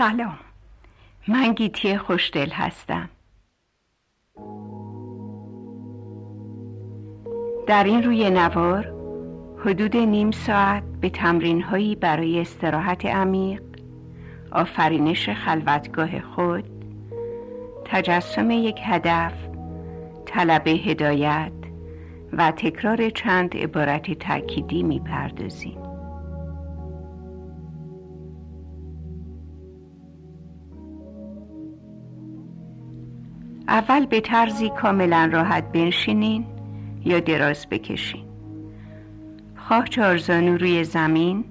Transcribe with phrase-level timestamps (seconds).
[0.00, 0.38] سلام.
[1.28, 3.08] من گیتی خوشدل هستم.
[7.66, 8.92] در این روی نوار
[9.64, 13.62] حدود نیم ساعت به تمرین هایی برای استراحت عمیق
[14.52, 16.64] آفرینش خلوتگاه خود
[17.84, 19.34] تجسم یک هدف
[20.26, 21.52] طلب هدایت
[22.32, 25.79] و تکرار چند عبارت تأکیدی می‌پردازیم.
[33.70, 36.46] اول به طرزی کاملا راحت بنشینین
[37.04, 38.24] یا دراز بکشین.
[39.56, 41.44] خواه چارزانو روی زمین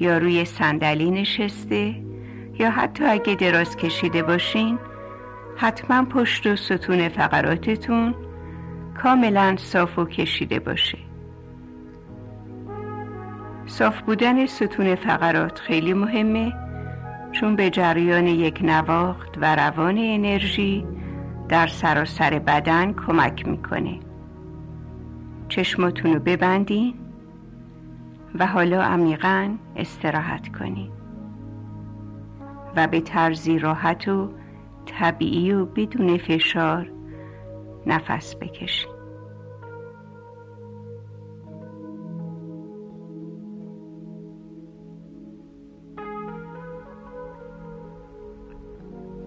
[0.00, 1.94] یا روی صندلی نشسته
[2.58, 4.78] یا حتی اگه دراز کشیده باشین
[5.56, 8.14] حتما پشت و ستون فقراتتون
[9.02, 10.98] کاملا صاف و کشیده باشه.
[13.66, 16.52] صاف بودن ستون فقرات خیلی مهمه
[17.32, 20.84] چون به جریان یک نواخت و روان انرژی
[21.52, 24.00] در سراسر بدن کمک می‌کنه.
[25.48, 26.94] چشماتون رو ببندین
[28.38, 30.90] و حالا عمیقا استراحت کنین.
[32.76, 34.28] و به طرزی راحت و
[34.86, 36.90] طبیعی و بدون فشار
[37.86, 38.92] نفس بکشین.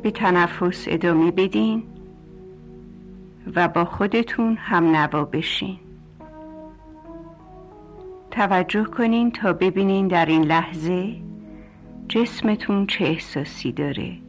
[0.03, 1.94] به تنفس ادامه بدین.
[3.55, 5.79] و با خودتون هم نوا بشین.
[8.31, 11.15] توجه کنین تا ببینین در این لحظه
[12.09, 14.24] جسمتون چه احساسی داره.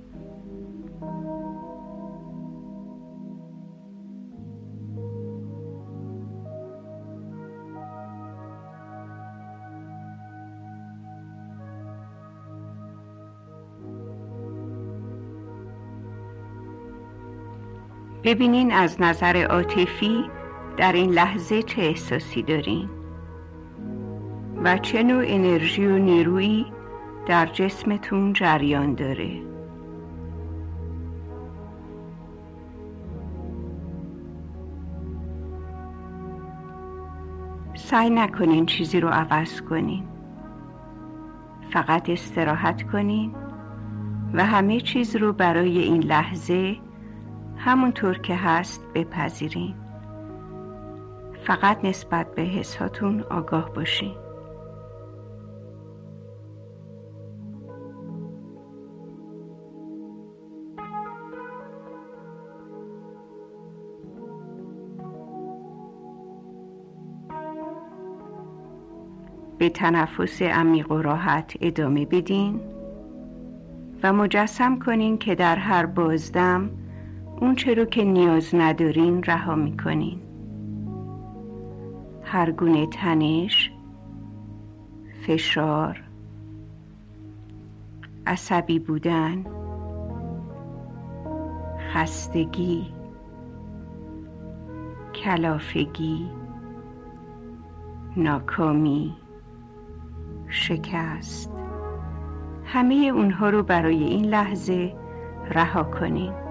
[18.27, 20.25] ببینین از نظر عاطفی
[20.77, 22.89] در این لحظه چه احساسی دارین
[24.65, 26.67] و چه نوع انرژی و نیرویی
[27.27, 29.43] در جسمتون جریان داره.
[37.75, 40.05] سعی نکنین چیزی رو عوض کنین.
[41.71, 43.35] فقط استراحت کنین
[44.35, 46.86] و همه چیز رو برای این لحظه
[47.67, 49.75] همونطور که هست بپذیرین.
[51.47, 54.15] فقط نسبت به حساتون آگاه باشین.
[69.59, 72.61] به تنفس عمیق و راحت ادامه بدین
[74.03, 76.86] و مجسم کنین که در هر بازدم
[77.41, 80.21] اون چرا که نیاز ندارین رها می‌کنین.
[82.23, 83.71] هر گونه تنش
[85.27, 86.03] فشار
[88.27, 89.45] عصبی بودن
[91.93, 92.87] خستگی
[95.15, 96.31] کلافگی
[98.17, 99.17] ناکامی
[100.49, 101.53] شکست.
[102.65, 104.95] همه اونها رو برای این لحظه
[105.51, 106.46] رها کنین.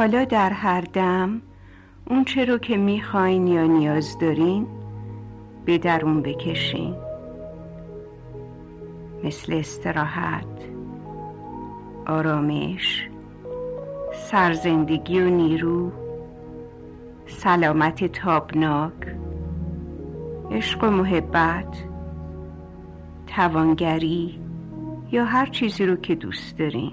[0.00, 1.42] حالا در هر دم
[2.10, 4.66] اون چه رو که می‌خواین یا نیاز دارین
[5.64, 6.96] به درون بکشین.
[9.24, 10.46] مثل استراحت
[12.06, 13.08] آرامش
[14.12, 15.92] سرزندگی و نیرو
[17.26, 19.16] سلامت تابناک
[20.50, 21.84] عشق و محبت
[23.26, 24.40] توانگری
[25.12, 26.92] یا هر چیزی رو که دوست دارین.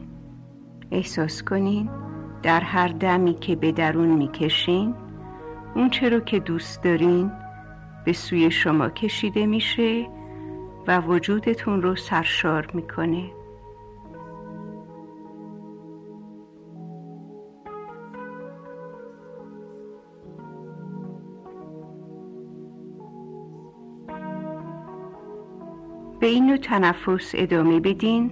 [0.92, 2.07] احساس کنین.
[2.44, 4.96] در هر دمی که به درون می‌کشین
[5.76, 7.32] اون رو که دوست دارین
[8.06, 10.08] به سوی شما کشیده میشه
[10.88, 13.32] و وجودتون رو سرشار می‌کنه.
[26.20, 28.32] به این نوع تنفس ادامه بدین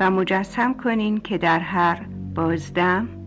[0.00, 3.23] و مجسم کنین که در هر بازدم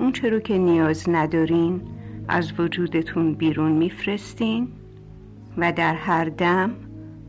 [0.00, 1.82] اون رو که نیاز ندارین
[2.28, 4.68] از وجودتون بیرون میفرستین
[5.58, 6.70] و در هر دم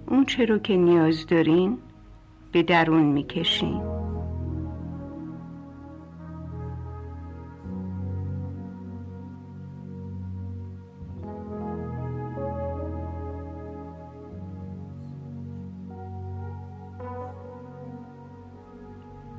[0.07, 1.77] اون رو که نیاز دارین
[2.51, 3.81] به درون می‌کشین.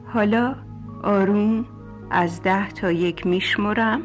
[0.06, 0.54] حالا
[1.02, 1.64] آروم
[2.12, 4.02] از ده تا یک میشمرم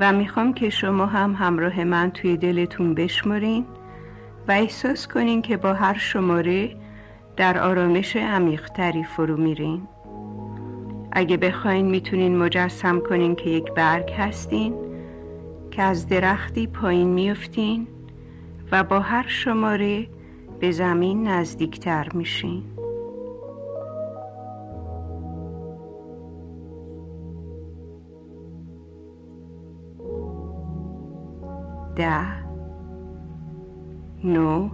[0.00, 3.66] و می‌خوام که شما هم همراه من توی دلتون بشمرین
[4.48, 6.76] و احساس کنین که با هر شماره
[7.36, 9.88] در آرامش عمیقتری فرو میرین.
[11.12, 14.74] اگه بخواین می‌تونین مجسم کنین که یک برگ هستین
[15.70, 17.86] که از درختی پایین میفتین
[18.72, 20.06] و با هر شماره
[20.60, 22.75] به زمین نزدیکتر میشین.
[31.96, 32.26] ده
[34.24, 34.70] نو.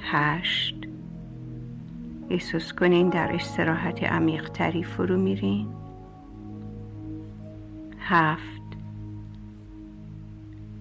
[0.00, 0.88] هشت.
[2.30, 5.68] احساس کنین در استراحت عمیقتری فرو میرین.
[8.00, 8.62] هفت.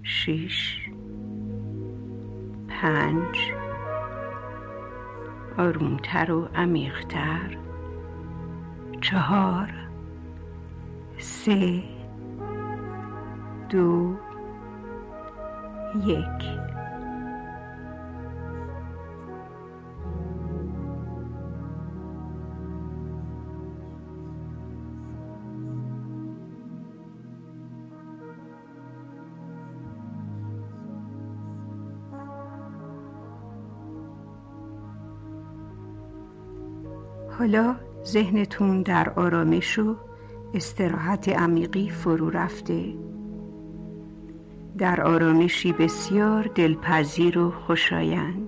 [0.03, 0.89] شیش
[2.67, 3.53] پنج.
[5.57, 7.57] آرومتر و عمیقتر.
[9.01, 9.73] چهار.
[11.17, 11.92] سه.
[13.73, 14.15] دو
[16.05, 16.19] یک.
[37.39, 39.95] حالا ذهنتون در آرامش و
[40.53, 43.12] استراحت عمیقی فرو رفته.
[44.77, 48.42] در آرامشی بسیار دلپذیر و خوشایند.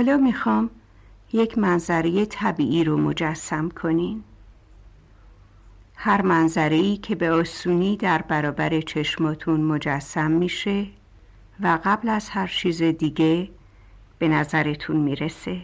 [0.00, 0.70] حالا می‌خوام
[1.32, 4.24] یک منظره طبیعی رو مجسم کنین.
[5.94, 10.86] هر منظره ای که به آسونی در برابر چشماتون مجسم میشه
[11.60, 13.48] و قبل از هر چیز دیگه
[14.18, 15.60] به نظرتون می‌رسه.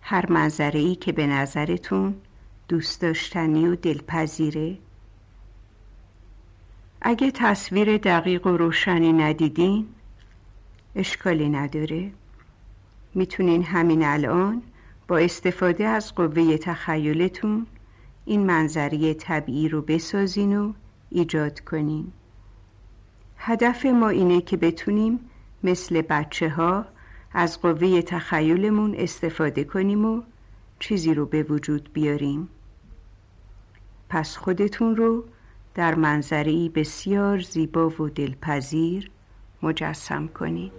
[0.00, 2.14] هر منظره ای که به نظرتون
[2.68, 4.78] دوست داشتنی و دلپذیره.
[7.02, 9.86] اگه تصویر دقیق و روشنی ندیدین
[10.96, 12.10] اشکالی نداره.
[13.14, 14.62] می‌تونین همین الان
[15.08, 17.66] با استفاده از قوه تخیلتون
[18.24, 20.72] این منظری طبیعی رو بسازین و
[21.10, 22.12] ایجاد کنین.
[23.36, 25.20] هدف ما اینه که بتونیم
[25.64, 26.86] مثل بچه ها
[27.32, 30.22] از قوه تخیلمون استفاده کنیم و
[30.78, 32.48] چیزی رو به وجود بیاریم.
[34.08, 35.24] پس خودتون رو
[35.74, 39.10] در منظری بسیار زیبا و دلپذیر
[39.64, 40.72] مجسم کنید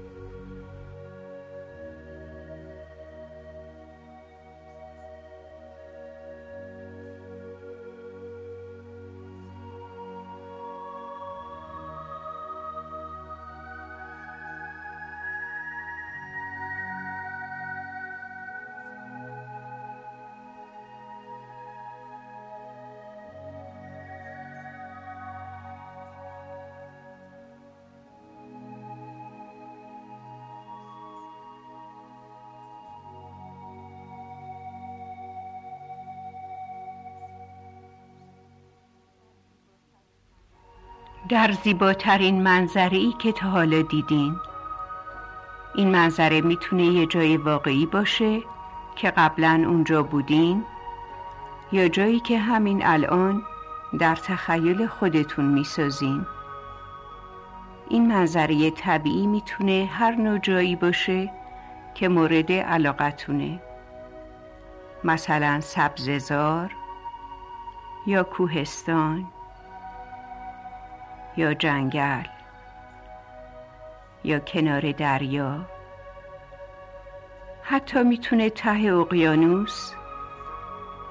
[41.30, 44.36] در زیباترین منظره ای که تا حالا دیدین.
[45.76, 48.44] این منظره می‌تونه یه جای واقعی باشه
[48.96, 50.66] که قبلا اونجا بودین
[51.72, 53.44] یا جایی که همین الان
[54.00, 56.26] در تخیل خودتون می‌سازین.
[57.90, 61.32] این منظره طبیعی می‌تونه هر نوع جایی باشه
[61.96, 63.62] که مورد علاقتونه.
[65.04, 66.72] مثلا سبززار
[68.08, 69.28] یا کوهستان.
[71.38, 72.24] یا جنگل
[74.24, 75.66] یا کنار دریا.
[77.64, 79.94] حتی می‌تونه ته اقیانوس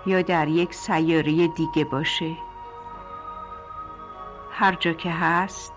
[0.06, 2.30] یا در یک سیاره دیگه باشه.
[4.52, 5.72] هر جا که هست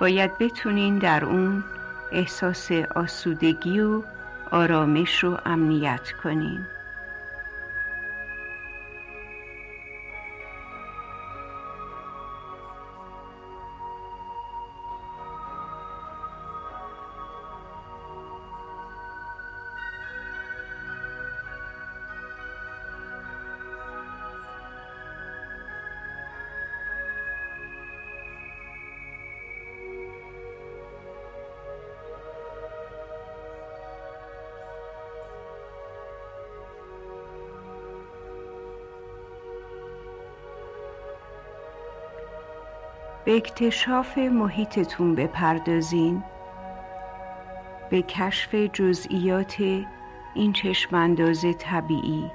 [0.00, 1.64] باید بتونین در اون
[2.12, 4.02] احساس آسودگی و
[4.50, 6.66] آرامش و امنیت کنین.
[43.32, 46.22] به اکتشاف محیطتون بپردازین.
[47.90, 49.56] به کشف جزئیات
[50.34, 52.30] این چشمانداز طبیعی.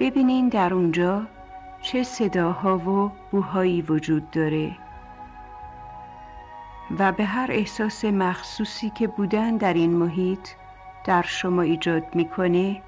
[0.00, 1.22] ببینین در اونجا
[1.82, 4.76] چه صداها و بوهایی وجود داره.
[6.98, 10.48] و به هر احساس مخصوصی که بودن در این محیط
[11.04, 12.82] در شما ایجاد می‌کنه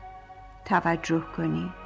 [0.65, 1.82] توجه کنید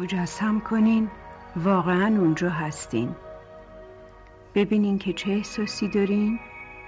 [0.00, 1.10] مجسم کنین.
[1.56, 3.14] واقعا اونجا هستین.
[4.54, 6.40] ببینین که چه احساسی دارین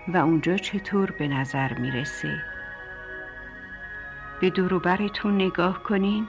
[0.09, 2.39] و اونجا چطور به نظر می‌رسه.
[4.41, 6.27] به دوروبرتون نگاه کنین.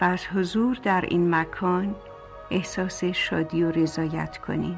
[0.00, 1.94] و از حضور در این مکان
[2.50, 4.76] احساس شادی و رضایت کنین.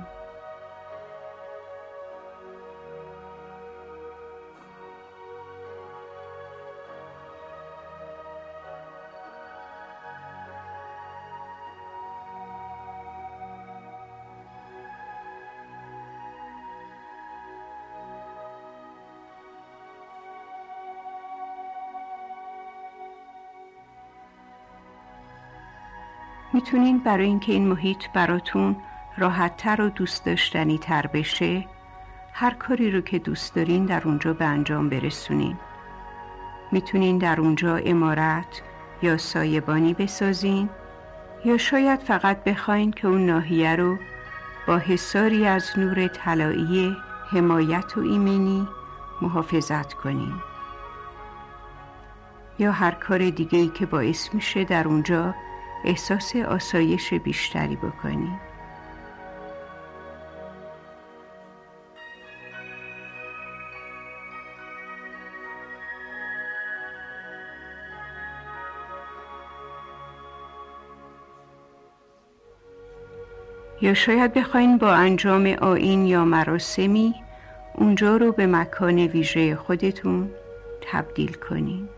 [26.66, 28.76] می‌تونین برای اینکه این محیط براتون
[29.18, 31.66] راحتتر و دوست داشتنی تر بشه
[32.32, 35.56] هر کاری رو که دوست دارین در اونجا به انجام برسونین.
[36.72, 38.62] می‌تونین در اونجا امارت
[39.02, 40.68] یا سایبانی بسازین
[41.44, 43.98] یا شاید فقط بخواین که اون ناحیه رو
[44.68, 46.96] با حساری از نور طلایی
[47.30, 48.68] حمایت و ایمنی
[49.22, 50.34] محافظت کنین.
[52.58, 55.34] یا هر کار دیگه ای که باعث میشه در اونجا
[55.86, 58.32] احساس آسایش بیشتری بکنی.
[73.80, 77.14] یا شاید بخواین با انجام آین یا مراسمی
[77.74, 80.30] اونجا رو به مکان ویژه خودتون
[80.80, 81.88] تبدیل کنین.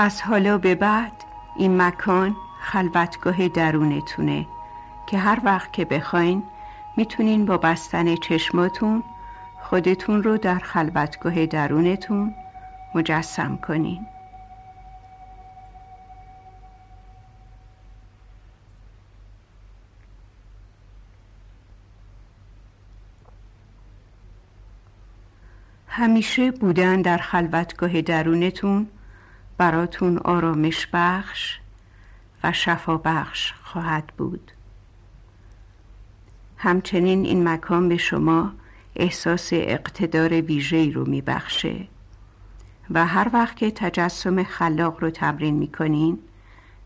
[0.00, 1.12] از حالا به بعد
[1.56, 4.46] این مکان خلوتگاه درونتونه
[5.06, 6.42] که هر وقت که بخواین
[6.96, 9.02] می‌تونین با بستن چشماتون
[9.60, 12.34] خودتون رو در خلوتگاه درونتون
[12.94, 14.06] مجسم کنین.
[25.88, 28.88] همیشه بودن در خلوتگاه درونتون
[29.60, 31.58] براتون آرامش بخش
[32.44, 34.52] و شفا بخش خواهد بود.
[36.56, 38.52] همچنین این مکان به شما
[38.96, 41.86] احساس اقتدار ویژه‌ای رو میبخشه
[42.90, 46.18] و هر وقت که تجسم خلاق رو تمرین می‌کنین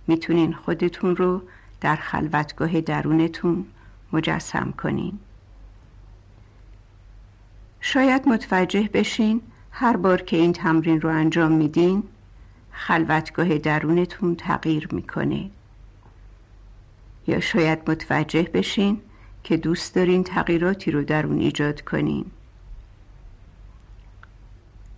[0.07, 1.43] می‌تونین خودتون رو
[1.81, 3.67] در خلوتگاه درونتون
[4.13, 5.19] مجسم کنین.
[7.81, 9.41] شاید متوجه بشین
[9.71, 12.03] هر بار که این تمرین رو انجام میدین
[12.75, 15.51] خلوتگاه درونتون تغییر می‌کنه.
[17.27, 19.01] یا شاید متوجه بشین
[19.45, 22.25] که دوست دارین تغییراتی رو در اون ایجاد کنین.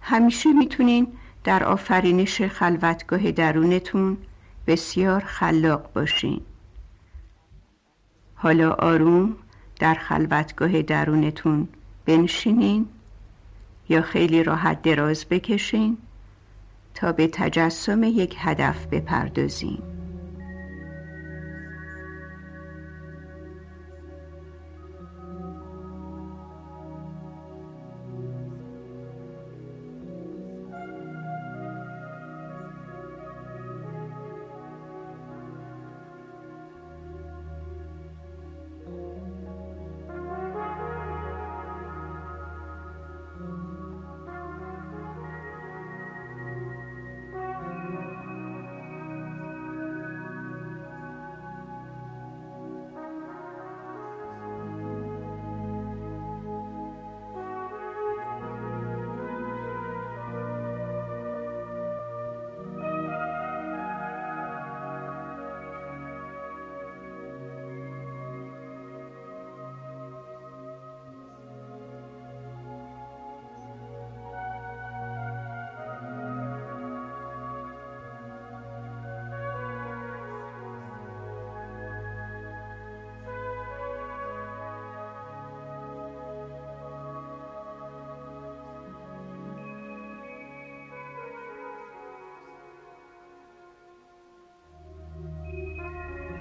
[0.00, 1.06] همیشه می‌تونین
[1.44, 4.16] در آفرینش خلوتگاه درونتون
[4.66, 6.40] بسیار خلاق باشین.
[8.34, 9.36] حالا آروم
[9.78, 11.68] در خلوتگاه درونتون
[12.06, 12.88] بنشینین
[13.88, 15.98] یا خیلی راحت دراز بکشین.
[16.96, 19.95] تا به تجسم یک هدف بپردازیم.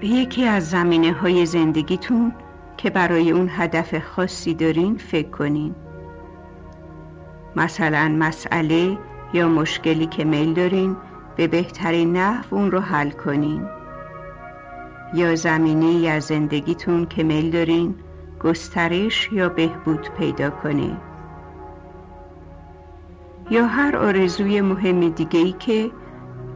[0.06, 2.34] یکی از زمینه های زندگیتون
[2.78, 5.76] که برای اون هدف خاصی دارین فکر کنین.
[7.56, 8.98] مثلا مسئله
[9.34, 10.96] یا مشکلی که میل دارین
[11.36, 13.68] به بهترین نحو اون رو حل کنین.
[15.14, 17.96] یا زمینه از زندگیتون که میل دارین
[18.40, 20.98] گسترش یا بهبود پیدا کنه
[23.50, 25.92] یا هر آرزوی مهم دیگه ای که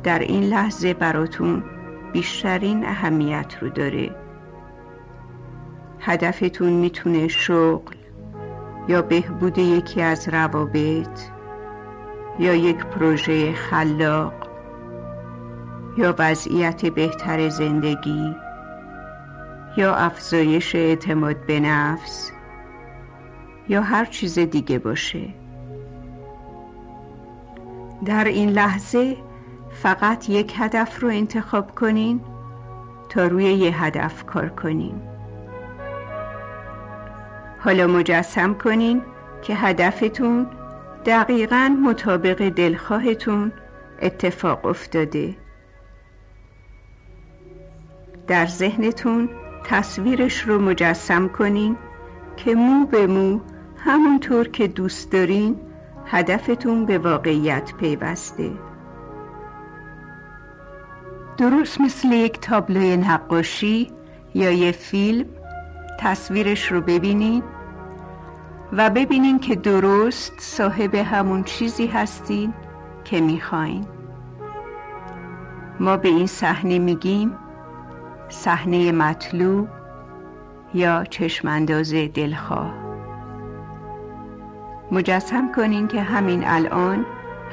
[0.03, 1.63] در این لحظه براتون
[2.11, 4.15] بیشترین اهمیت رو داره.
[5.99, 7.95] هدفتون می‌تونه شغل
[8.87, 11.19] یا بهبود یکی از روابط
[12.39, 14.33] یا یک پروژه خلاق
[15.97, 18.35] یا وضعیت بهتر زندگی
[19.77, 22.31] یا افزایش اعتماد به نفس
[23.69, 25.27] یا هر چیز دیگه باشه.
[28.05, 29.17] در این لحظه
[29.83, 32.21] فقط یک هدف رو انتخاب کنین
[33.09, 35.01] تا روی یه هدف کار کنین.
[37.59, 39.01] حالا مجسم کنین
[39.41, 40.47] که هدفتون
[41.05, 43.51] دقیقا مطابق دلخواهتون
[44.01, 45.35] اتفاق افتاده.
[48.27, 49.29] در ذهنتون
[49.65, 51.77] تصویرش رو مجسم کنین
[52.37, 53.39] که مو به مو
[53.77, 55.55] همونطور که دوست دارین
[56.05, 58.68] هدفتون به واقعیت پیوسته.
[61.39, 63.91] درست مثل یک تابلوی نقاشی
[64.35, 65.25] یا یه فیلم
[65.99, 67.43] تصویرش رو ببینین
[68.73, 72.53] و ببینین که درست صاحب همون چیزی هستین
[73.03, 73.85] که می‌خواین.
[75.79, 77.35] ما به این صحنه میگیم
[78.29, 79.67] صحنه مطلوب
[80.73, 82.73] یا چشمانداز دلخواه.
[84.91, 87.05] مجسم کنین که همین الان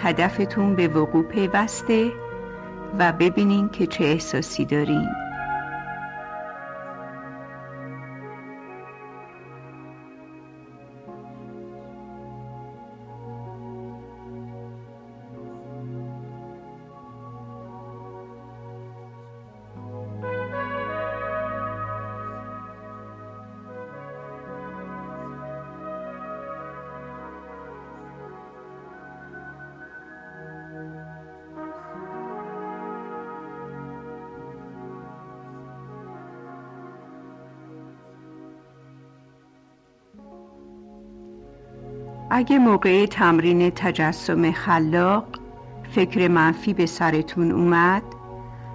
[0.03, 2.26] هدفتون به وقوع پیوسته
[2.99, 5.26] و ببینین که چه احساسی دارین.
[42.31, 45.25] اگه موقع تمرین تجسم خلاق
[45.91, 48.03] فکر منفی به سرتون اومد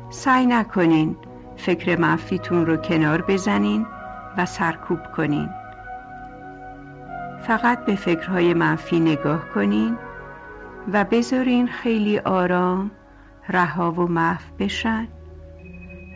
[0.09, 1.15] سعی نکنین
[1.57, 3.85] فکر منفیتون رو کنار بزنین
[4.37, 5.49] و سرکوب کنین.
[7.41, 9.97] فقط به فکرهای منفی نگاه کنین
[10.93, 12.91] و بذارین خیلی آرام
[13.49, 15.07] رها و محو بشن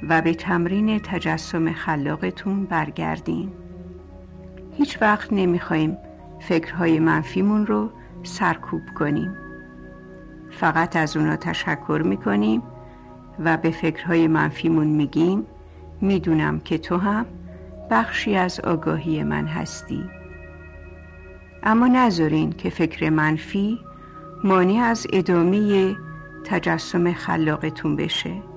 [0.10, 3.52] و به تمرین تجسم خلاقتون برگردین.
[4.78, 5.98] هیچ وقت نمی‌خوایم
[6.40, 7.90] فکرهای منفیمون رو
[8.24, 9.36] سرکوب کنیم.
[10.52, 12.62] فقط از اونا تشکر می‌کنیم
[13.40, 15.46] و به فکرهای منفیمون میگیم
[16.02, 17.26] می‌دونم که تو هم
[17.92, 20.04] بخشی از آگاهی من هستی.
[21.64, 23.80] اما نذارین که فکر منفی
[24.44, 25.96] مانع از ادامه
[26.44, 28.55] تجسم خلاقتون بشه.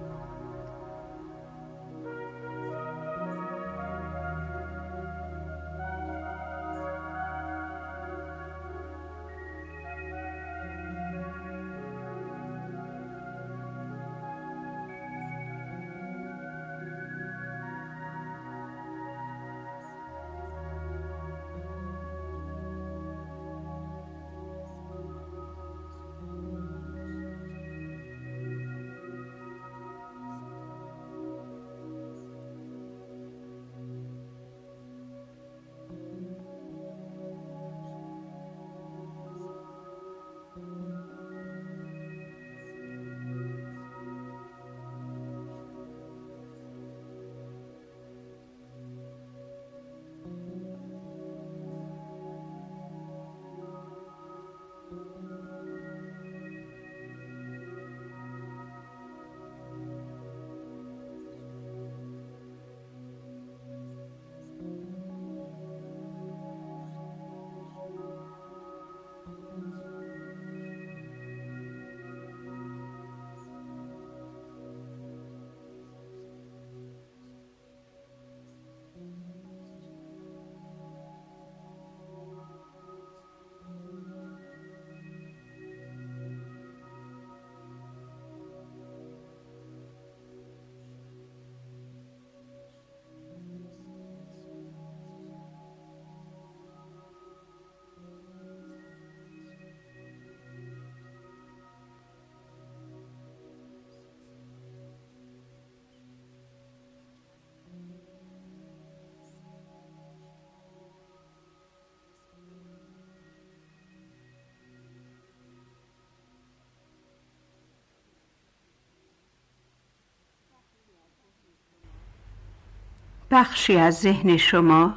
[123.31, 124.95] بخشی از ذهن شما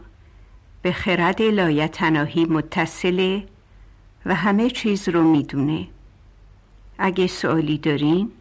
[0.81, 3.47] به خرد لایتناهی متصله
[4.25, 5.87] و همه چیز رو می‌دونه.
[6.97, 8.31] اگه سوالی دارین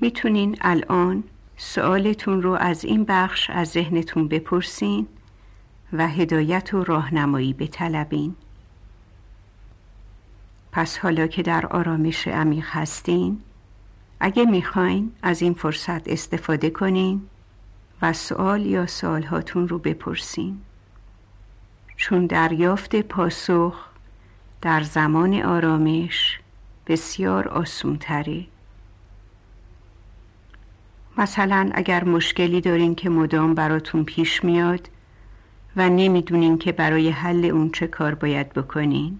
[0.00, 1.24] می‌تونین الان
[1.56, 5.06] سوالتون رو از این بخش از ذهنتون بپرسین
[5.92, 8.34] و هدایت و راهنمایی بطلبین.
[10.72, 13.40] پس حالا که در آرامش عمیق هستین
[14.20, 17.22] اگه می‌خواین از این فرصت استفاده کنین.
[18.02, 20.60] و سوال یا سوالهاتون رو بپرسین.
[21.96, 23.88] چون دریافت پاسخ
[24.62, 26.40] در زمان آرامش
[26.86, 28.44] بسیار آسون تره
[31.18, 34.88] مثلا اگر مشکلی دارین که مدام براتون پیش میاد
[35.76, 39.18] و نمی‌دونین که برای حل اون چه کار باید بکنین.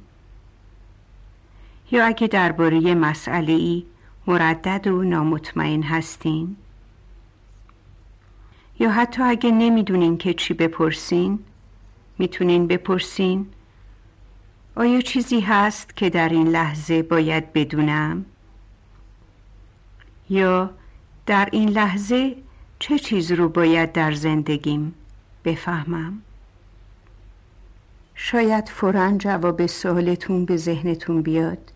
[1.90, 3.86] یا اگه درباره مسئله ای
[4.26, 6.56] مردد و نامطمئن هستین.
[8.78, 11.38] یا حتی اگه نمی‌دونین که چی بپرسین
[12.18, 13.46] می‌تونین بپرسین
[14.76, 18.24] آیا چیزی هست که در این لحظه باید بدونم؟
[20.30, 20.70] یا
[21.26, 22.36] در این لحظه
[22.78, 24.94] چه چیز رو باید در زندگیم
[25.44, 26.22] بفهمم؟
[28.14, 31.72] شاید فورا جواب سوالتون به ذهنتون بیاد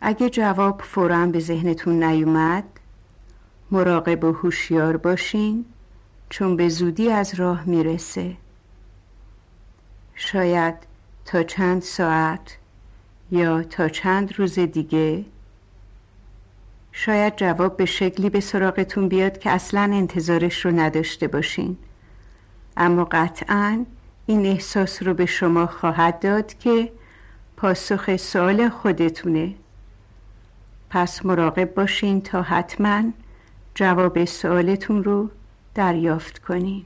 [0.00, 2.73] اگه جواب فورا به ذهنتون نیومد
[3.74, 5.64] مراقب و هوشیار باشین
[6.30, 8.36] چون به زودی از راه می‌رسه.
[10.14, 10.74] شاید
[11.24, 12.56] تا چند ساعت
[13.30, 15.24] یا تا چند روز دیگه.
[16.92, 21.76] شاید جواب به شکلی به سراغتون بیاد که اصلا انتظارش رو نداشته باشین.
[22.76, 23.86] اما قطعا
[24.26, 26.92] این احساس رو به شما خواهد داد که
[27.56, 29.54] پاسخ سوال خودتونه.
[30.90, 33.02] پس مراقب باشین تا حتما
[33.74, 35.30] جواب سوالتون رو
[35.74, 36.84] دریافت کنین.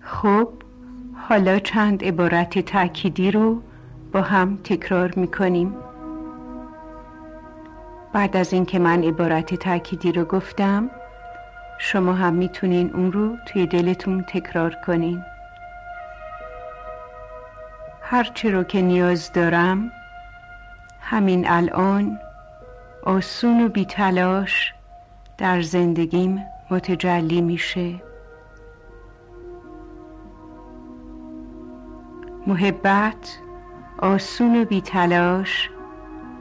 [0.00, 0.48] خب
[1.14, 3.62] حالا چند عبارت تأکیدی رو
[4.12, 5.74] با هم تکرار می‌کنیم.
[8.12, 10.90] بعد از اینکه من عبارت تأکیدی رو گفتم
[11.78, 15.22] شما هم می‌تونین اون رو توی دلتون تکرار کنین.
[18.02, 19.92] هرچی رو که نیاز دارم
[21.00, 22.18] همین الان
[23.02, 24.74] آسون و بیتلاش
[25.38, 27.94] در زندگیم متجلی میشه.
[32.46, 33.38] محبت
[33.98, 35.70] آسون و بیتلاش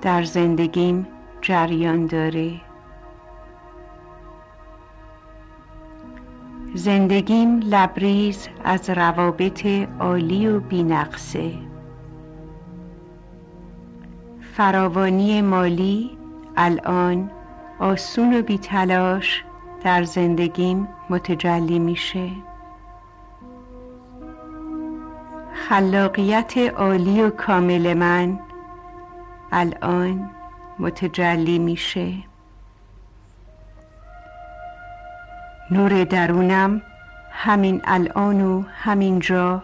[0.02, 1.08] در زندگیم
[1.42, 2.52] جریان داره.
[6.74, 9.66] زندگیم لبریز از روابط
[10.00, 11.52] عالی و بینقصه.
[14.54, 16.18] فراوانی مالی
[16.58, 17.32] الان
[17.80, 19.44] آسون و بیتلاش
[19.84, 22.30] در زندگیم متجلی میشه.
[25.70, 28.40] خلاقیت عالی و کامل من
[29.52, 30.30] الان
[30.80, 32.14] متجلی میشه.
[35.72, 36.82] نور درونم
[37.32, 39.64] همین الان و همین جا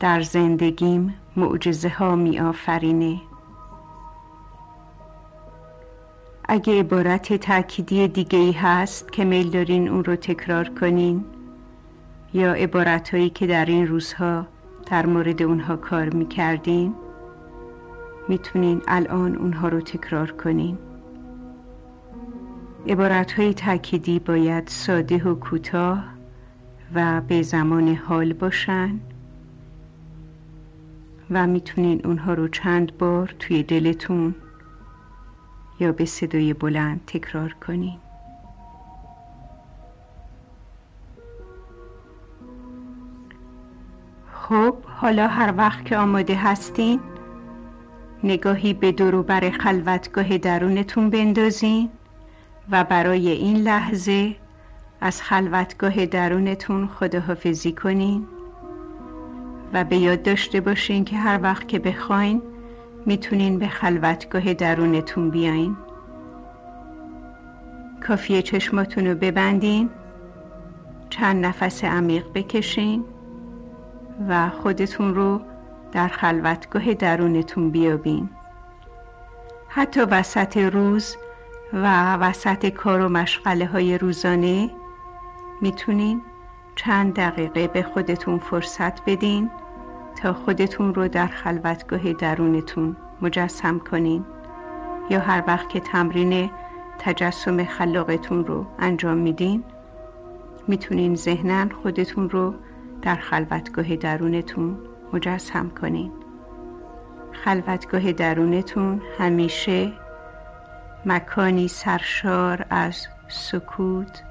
[0.00, 3.20] در زندگیم معجزه ها می آفرینه
[6.48, 11.24] اگه عبارت تأکیدی دیگه ای هست که میل دارین اون رو تکرار کنین
[12.34, 14.53] یا عبارت هایی که در این روزها
[14.94, 16.94] در مورد اونها کار می‌کردین؟
[18.28, 20.78] می‌تونین الان اونها رو تکرار کنین.
[22.88, 26.04] عبارت های تأکیدی باید ساده و کوتاه
[26.94, 29.00] و به زمان حال باشن
[31.30, 34.34] و می‌تونین اونها رو چند بار توی دلتون
[35.80, 37.98] یا به صدای بلند تکرار کنین.
[44.48, 47.00] خب حالا هر وقت که آماده هستین
[48.24, 51.90] نگاهی به بر خلوتگاه درونتون بندازین
[52.70, 54.36] و برای این لحظه
[55.00, 58.26] از خلوتگاه درونتون خداحافظی کنین
[59.72, 62.42] و به یاد داشته باشین که هر وقت که بخواین
[63.06, 65.76] می‌تونین به خلوتگاه درونتون بیاین.
[68.06, 69.90] کافیه چشماتون رو ببندین
[71.10, 73.04] چند نفس عمیق بکشین.
[74.28, 75.40] و خودتون رو
[75.92, 78.30] در خلوتگاه درونتون بیابین.
[79.68, 81.16] حتی وسط روز
[81.72, 84.70] و وسط کار و مشغله های روزانه
[85.60, 86.22] می‌تونین
[86.76, 89.50] چند دقیقه به خودتون فرصت بدین
[90.22, 94.24] تا خودتون رو در خلوتگاه درونتون مجسم کنین
[95.10, 96.50] یا هر وقت که تمرین
[96.98, 99.64] تجسم خلاقتون رو انجام میدین
[100.68, 102.54] می‌تونین ذهنا خودتون رو
[103.04, 104.78] در خلوتگاه درونتون
[105.12, 106.12] مجسم کنین.
[107.32, 109.92] خلوتگاه درونتون همیشه
[111.06, 114.22] مکانی سرشار از سکوت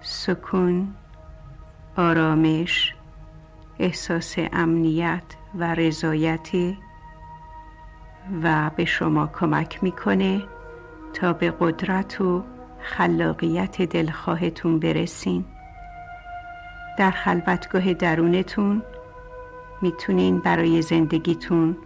[0.00, 0.94] سکون
[1.96, 2.94] آرامش
[3.78, 5.22] احساس امنیت
[5.54, 6.78] و رضایتی
[8.42, 10.42] و به شما کمک می‌کنه
[11.12, 12.44] تا به قدرت و
[12.78, 15.44] خلاقیت دلخواهتون برسین.
[16.98, 18.82] در خلوتگاه درونتون
[19.82, 21.76] می‌تونین برای زندگیتون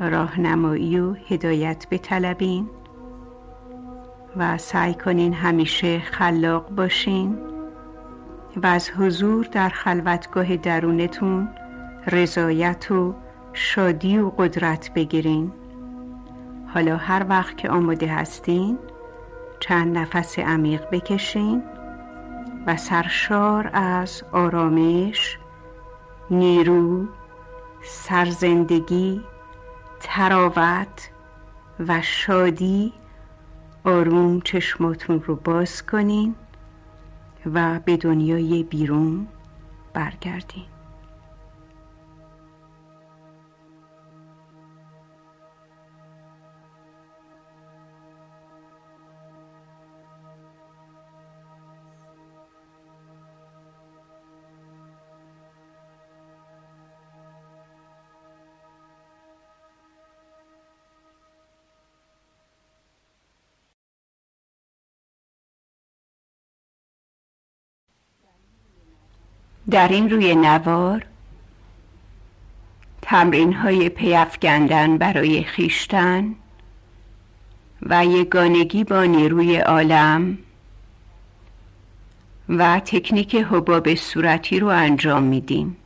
[0.00, 2.70] راهنمایی و هدایت بطلبین
[4.36, 7.38] و سعی کنین همیشه خلاق باشین
[8.56, 11.48] و از حضور در خلوتگاه درونتون
[12.06, 13.14] رضایت و
[13.52, 15.52] شادی و قدرت بگیرین.
[16.74, 18.78] حالا هر وقت که آماده هستین
[19.60, 21.62] چند نفس عمیق بکشین.
[22.66, 25.38] و سرشار از آرامش
[26.30, 27.06] نیرو
[27.84, 29.20] سرزندگی
[30.00, 31.10] تراوت
[31.88, 32.92] و شادی
[33.84, 36.34] آروم چشماتون رو باز کنین
[37.54, 39.26] و به دنیای بیرون
[39.92, 40.71] برگردین.
[69.70, 71.06] در این روی نوار
[73.02, 76.34] تمرین های پیفگندن برای خیشتن
[77.82, 80.38] و یگانگی با نیروی عالم
[82.48, 85.76] و تکنیک حباب صورتی رو انجام میدیم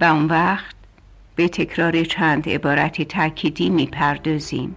[0.00, 0.76] و اون وقت
[1.36, 4.76] به تکرار چند عبارت تأکیدی می‌پردازیم.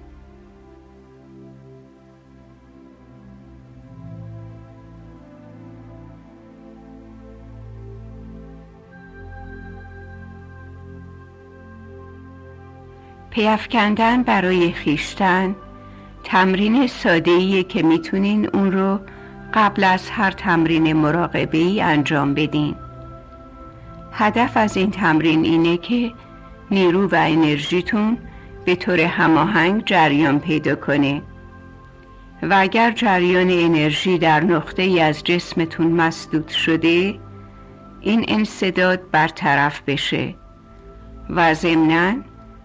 [13.39, 15.56] پیفکندن برای خیشتن
[16.23, 18.99] تمرین ساده که می‌تونین اون رو
[19.54, 22.75] قبل از هر تمرین مراقبه ای انجام بدین.
[24.12, 26.12] هدف از این تمرین اینه که
[26.71, 28.17] نیرو و انرژیتون
[28.65, 31.21] به طور هماهنگ جریان پیدا کنه.
[32.43, 37.19] و اگر جریان انرژی در نقطه ای از جسمتون مسدود شده
[38.02, 40.36] این انصداد برطرف بشه
[41.30, 42.13] و ضمناً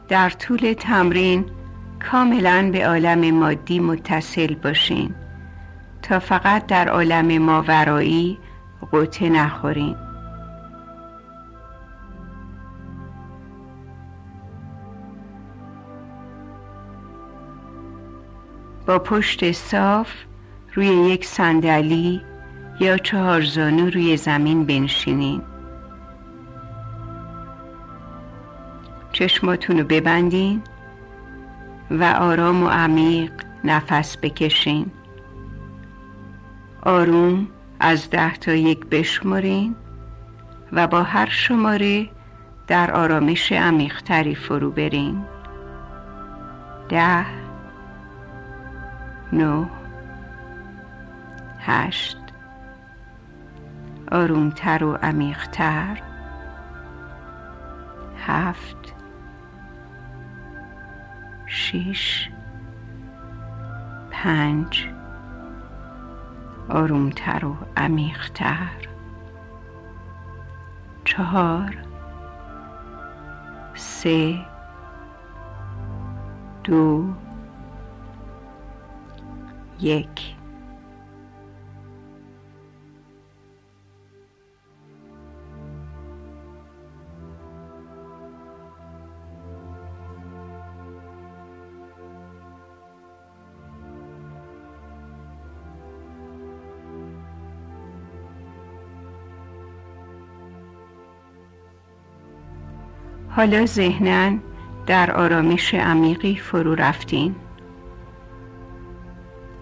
[0.09, 1.45] در طول تمرین
[2.11, 5.15] کاملا به عالم مادی متصل باشین.
[6.03, 8.39] تا فقط در عالم ماورایی
[8.91, 9.97] قوطه نخورین.
[18.87, 20.09] با پشت صاف
[20.75, 22.21] روی یک صندلی
[22.81, 25.43] یا چهار زانو روی زمین بنشینین.
[29.15, 30.63] چشماتون رو ببندین
[31.91, 33.33] و آرام و عمیق
[33.65, 34.91] نفس بکشین.
[36.83, 37.49] آروم
[37.81, 39.77] از ده تا یک بشمرین
[40.73, 42.09] و با هر شماره
[42.67, 45.25] در آرامش عمیقتری فرو برین.
[46.89, 47.27] ده
[49.33, 49.67] نو
[51.59, 52.19] هشت.
[54.13, 56.03] آرومتر و عمیقتر.
[58.27, 58.84] هفت.
[61.55, 62.31] شیش
[64.11, 64.89] پنج
[66.69, 68.89] آرومتر و عمیقتر.
[71.05, 71.77] چهار
[73.75, 74.47] سه
[76.65, 77.15] دو
[79.81, 80.34] یک.
[103.37, 104.39] حالا ذهنا
[104.87, 107.35] در آرامش عمیقی فرو رفتین.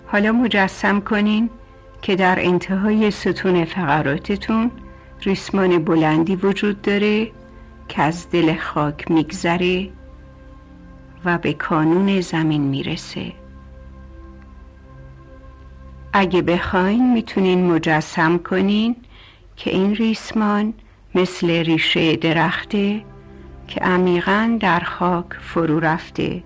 [0.07, 1.51] حالا مجسم کنین
[2.03, 4.71] که در انتهای ستون فقراتتون
[5.21, 7.31] ریسمان بلندی وجود داره
[7.89, 9.91] که از دل خاک میگذره
[11.25, 13.33] و به کانون زمین می‌رسه.
[16.13, 18.97] اگه بخواین می‌تونین مجسم کنین
[19.57, 20.75] که این ریسمان
[21.15, 23.12] مثل ریشه درخته
[23.75, 26.43] که عمیقا در خاک فرو رفته.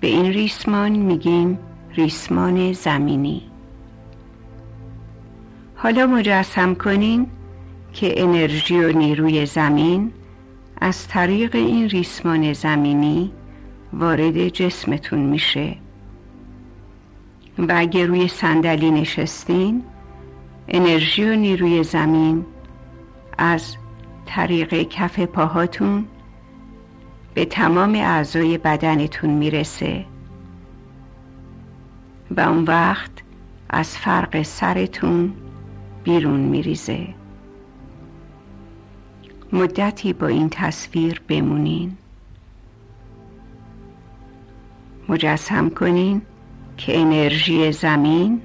[0.00, 1.58] به این ریسمان میگیم
[1.94, 3.42] ریسمان زمینی.
[5.76, 7.26] حالا مجسم کنین
[7.92, 10.12] که انرژی و نیروی زمین
[10.80, 13.32] از طریق این ریسمان زمینی
[13.92, 15.76] وارد جسمتون میشه.
[17.58, 19.82] و اگه روی صندلی نشستین
[20.68, 22.46] انرژی و نیروی زمین
[23.38, 23.76] از
[24.26, 26.04] طریق کف پاهاتون
[27.38, 30.04] به تمام اعضای بدنتون می‌رسه.
[32.30, 33.10] و اون وقت
[33.70, 35.32] از فرق سرتون
[36.04, 37.06] بیرون میریزه.
[39.52, 41.96] مدتی با این تصویر بمونین.
[45.08, 46.22] مجسم کنین
[46.76, 48.40] که انرژی زمین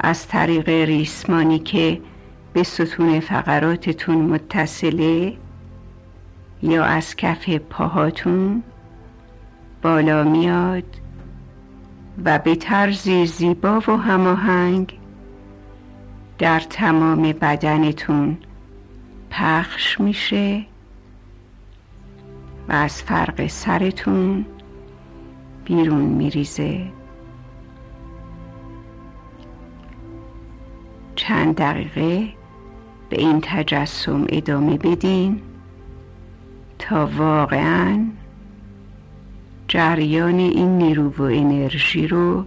[0.00, 2.00] از طریق ریسمانی که
[2.52, 5.36] به ستون فقراتتون متصله
[6.62, 8.62] یا از کف پاهاتون
[9.82, 10.84] بالا میاد
[12.24, 14.98] و به طرزی زیبا و هماهنگ
[16.38, 18.38] در تمام بدنتون
[19.30, 20.64] پخش میشه
[22.68, 24.44] و از فرق سرتون
[25.64, 26.86] بیرون میریزه.
[31.16, 32.28] چند دقیقه
[33.08, 35.42] به این تجسم ادامه بدین.
[36.96, 38.06] واقعا
[39.68, 42.44] جریان این نیرو و انرژی رو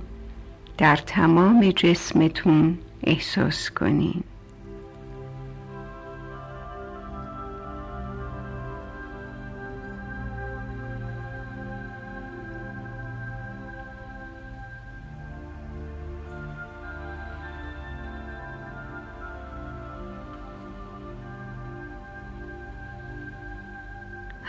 [0.78, 4.24] در تمام جسمتون احساس کنین.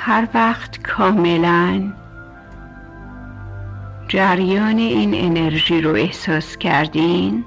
[0.06, 1.92] هر وقت کاملا
[4.08, 7.44] جریان این انرژی رو احساس کردین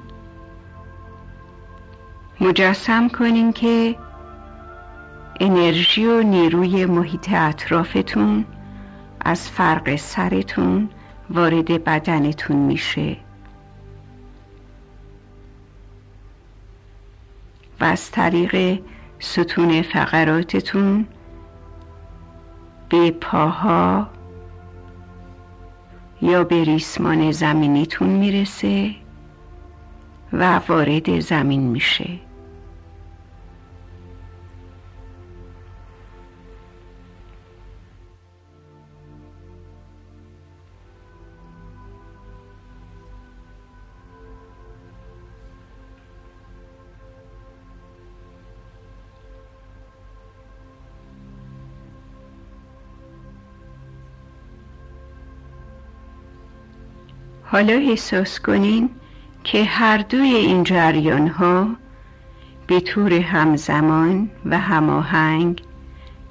[2.42, 3.96] مجسم کنین که
[5.40, 8.46] انرژی و نیروی محیط اطرافتون
[9.22, 10.90] از فرق سرتون
[11.30, 13.18] وارد بدنتون میشه.
[17.80, 18.82] و از طریق
[19.20, 21.08] ستون فقراتتون
[22.90, 24.08] به پاها
[26.22, 28.96] یا به ریسمان زمینیتون می‌رسه
[30.34, 32.29] و وارد زمین میشه.
[57.52, 58.90] حالا احساس کنین
[59.44, 61.68] که هر دوی این جریان ها
[62.68, 65.64] به طور همزمان و هماهنگ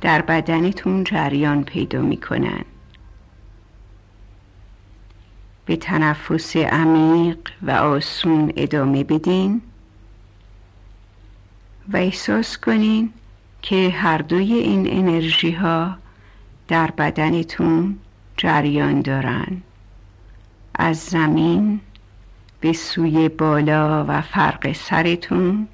[0.01, 2.64] در بدنتون جریان پیدا می‌کنن.
[5.66, 9.61] به تنفس عمیق و آسون ادامه بدین
[11.93, 13.12] و احساس کنین
[13.62, 15.97] که هر دوی این انرژی ها
[16.69, 17.99] در بدنتون
[18.37, 19.62] جریان دارن.
[20.79, 21.81] از زمین
[22.61, 25.68] به سوی بالا و فرق سرتون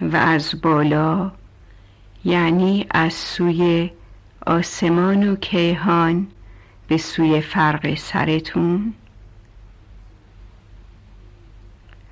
[0.00, 1.32] و از بالا
[2.24, 3.90] یعنی از سوی
[4.46, 6.26] آسمان و کیهان
[6.88, 8.94] به سوی فرق سرتون.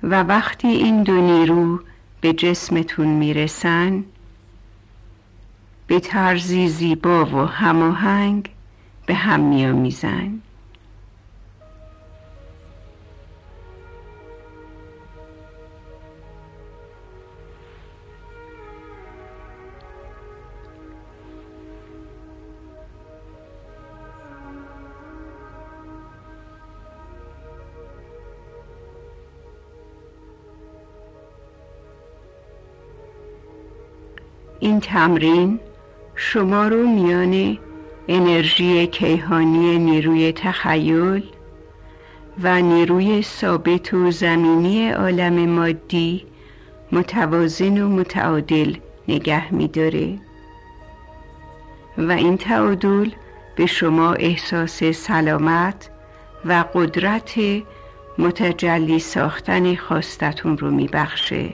[0.03, 1.79] و وقتی این دو نیرو
[2.21, 4.03] به جسمتون می‌رسن
[5.87, 8.49] به طرزی زیبا و هماهنگ
[9.05, 10.41] به هم میآمیزند
[34.59, 35.59] این تمرین
[36.15, 37.57] شما رو میان
[38.07, 41.23] انرژی کیهانی نیروی تخیل
[42.43, 46.25] و نیروی ثابت و زمینی عالم مادی
[46.91, 48.75] متوازن و متعادل
[49.07, 50.17] نگه میداره.
[51.97, 53.09] و این تعادل
[53.55, 55.89] به شما احساس سلامت
[56.45, 57.33] و قدرت
[58.17, 61.53] متجلی ساختن خواستتون رو میبخشه.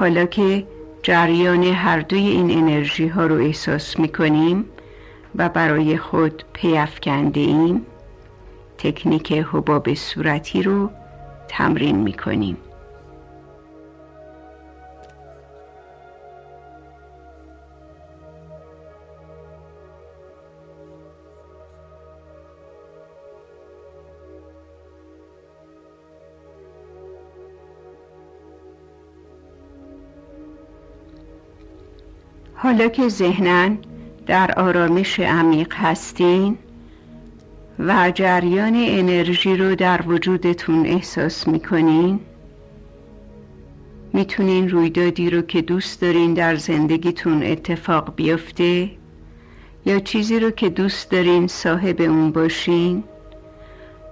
[0.00, 0.66] حالا که
[1.02, 4.64] جریان هر دوی این انرژی ها رو احساس می کنیم
[5.36, 7.86] و برای خود پیافکنده ایم
[8.78, 10.90] تکنیک حباب صورتی رو
[11.48, 12.56] تمرین می کنیم
[32.80, 33.78] حالا که ذهنن
[34.26, 36.58] در آرامش عمیق هستین
[37.78, 42.20] و جریان انرژی رو در وجودتون احساس می‌کنین
[44.12, 48.90] می‌تونین رویدادی رو که دوست دارین در زندگیتون اتفاق بیفته
[49.86, 53.04] یا چیزی رو که دوست دارین صاحب اون باشین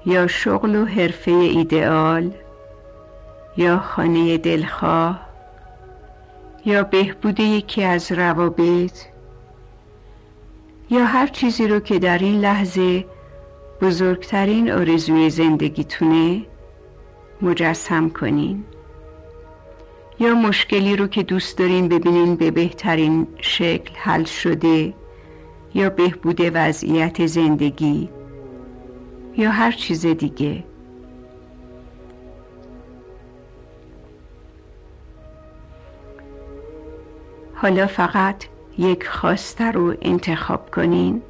[0.07, 2.31] یا شغل و حرفه ایدئال
[3.57, 5.28] یا خانه دلخواه.
[6.65, 9.05] یا بهبود یکی از روابط
[10.91, 13.05] یا هر چیزی رو که در این لحظه
[13.81, 16.43] بزرگترین آرزوی زندگیتونه
[17.43, 18.65] مجسم کنین.
[20.21, 24.95] یا مشکلی رو که دوست دارین ببینین به بهترین شکل حل شده
[25.75, 28.09] یا بهبود وضعیت زندگی
[29.37, 30.65] یا هر چیز دیگه.
[37.63, 38.45] حالا فقط
[38.79, 41.23] یک خواسته رو انتخاب کنین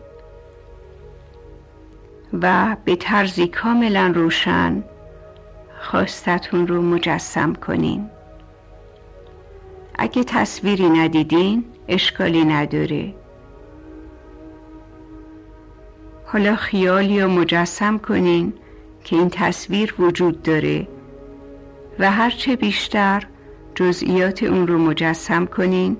[2.42, 4.84] و به طرزی کاملا روشن
[5.80, 8.10] خواستتون رو مجسم کنین.
[9.98, 13.14] اگه تصویری ندیدین اشکالی نداره.
[16.26, 18.52] حالا خیال یا مجسم کنین
[19.04, 20.88] که این تصویر وجود داره
[21.98, 23.26] و هرچه بیشتر
[23.74, 25.96] جزئیات اون رو مجسم کنین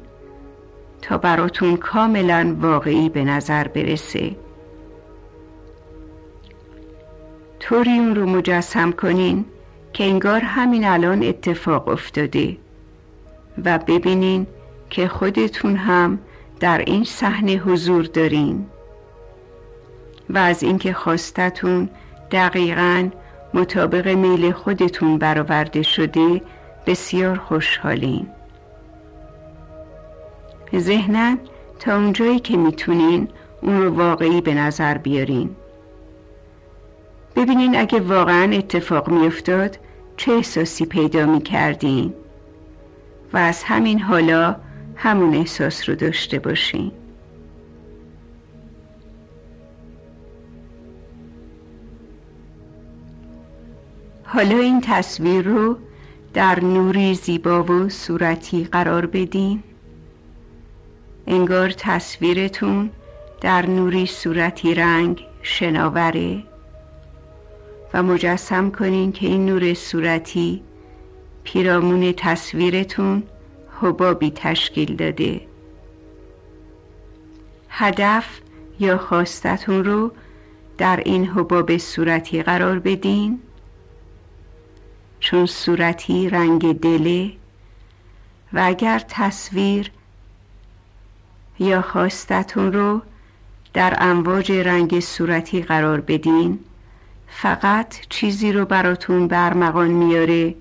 [1.02, 4.36] تا براتون کاملا واقعی به نظر برسه.
[7.60, 9.44] طوری اون رو مجسم کنین
[9.92, 12.56] که انگار همین الان اتفاق افتاده
[13.64, 14.46] و ببینین
[14.90, 16.18] که خودتون هم
[16.60, 18.66] در این صحنه حضور دارین
[20.30, 21.88] و از اینکه خواستتون
[22.30, 23.08] دقیقا
[23.54, 26.42] مطابق میل خودتون برآورده شده
[26.86, 28.26] بسیار خوشحالین.
[30.76, 31.38] ذهنن
[31.78, 33.28] تا اونجایی که می‌تونین
[33.62, 35.50] اون رو واقعی به نظر بیارین.
[37.36, 39.78] ببینین اگه واقعا اتفاق میافتاد
[40.16, 42.14] چه احساسی پیدا می‌کردین
[43.32, 44.56] و از همین حالا
[44.96, 46.92] همون احساس رو داشته باشین.
[54.24, 55.76] حالا این تصویر رو
[56.34, 59.62] در نوری زیبا و صورتی قرار بدین.
[61.30, 62.90] انگار تصویرتون
[63.40, 66.42] در نوری صورتی رنگ شناوره.
[67.94, 70.62] و مجسم کنین که این نور صورتی
[71.44, 73.22] پیرامون تصویرتون
[73.80, 75.40] حبابی تشکیل داده.
[77.68, 78.40] هدف
[78.80, 80.12] یا خواستتون رو
[80.78, 83.40] در این حباب صورتی قرار بدین.
[85.20, 87.32] چون صورتی رنگ دله
[88.52, 89.90] و اگر تصویر
[91.58, 93.00] یا خواستتون رو
[93.72, 96.58] در امواج رنگ صورتی قرار بدین.
[97.28, 100.54] فقط چیزی رو براتون برمغان میاره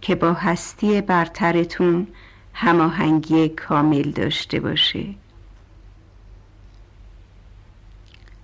[0.00, 2.06] که با هستی برترتون
[2.54, 5.04] هماهنگی کامل داشته باشه.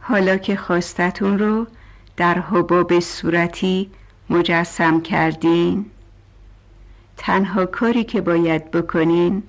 [0.01, 1.67] حالا که خواستتون رو
[2.17, 3.91] در حباب صورتی
[4.31, 5.87] مجسم کردین
[7.17, 9.43] تنها کاری که باید بکنین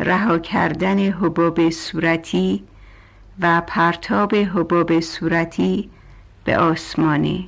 [0.00, 2.64] رها کردن حباب صورتی
[3.40, 5.90] و پرتاب حباب صورتی
[6.44, 7.44] به آسمانه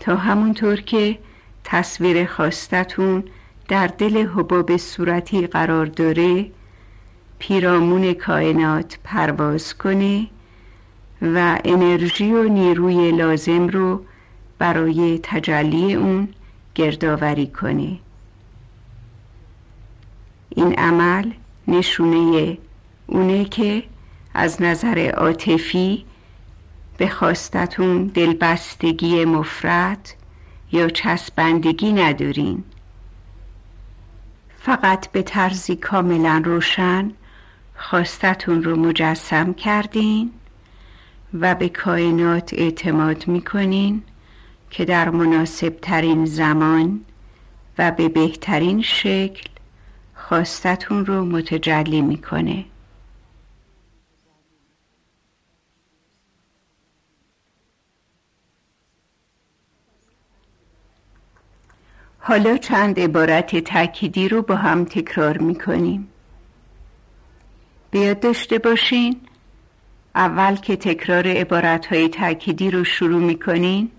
[0.00, 1.18] تا همونطور که
[1.64, 3.24] تصویر خواستتون
[3.68, 6.50] در دل حباب صورتی قرار داره
[7.38, 10.26] پیرامون کائنات پرواز کنه
[11.22, 14.04] و انرژی و نیروی لازم رو
[14.58, 16.28] برای تجلی اون
[16.74, 17.98] گردآوری کنه.
[20.58, 21.30] این عمل
[21.68, 22.58] نشونه
[23.06, 23.82] اونه که
[24.34, 26.04] از نظر عاطفی
[26.96, 30.14] به خواستتون دلبستگی مفرد
[30.72, 32.64] یا چسبندگی ندارین.
[34.60, 37.12] فقط به طرزی کاملا روشن
[37.76, 40.30] خواستتون رو مجسم کردین
[41.34, 44.02] و به کائنات اعتماد می‌کنین
[44.70, 47.00] که در مناسب ترین زمان
[47.78, 49.48] و به بهترین شکل
[50.28, 52.64] خواستتون رو متجلی می‌کنه.
[62.18, 66.08] حالا چند عبارت تأکیدی رو با هم تکرار می‌کنیم.
[67.90, 69.20] بیاد داشته باشین.
[70.14, 73.90] اول که تکرار عبارت های تأکیدی رو شروع می‌کنین